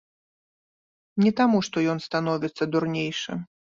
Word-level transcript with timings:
Не 1.23 1.31
таму 1.41 1.57
што 1.67 1.77
ён 1.93 2.03
становіцца 2.09 2.63
дурнейшым. 2.77 3.39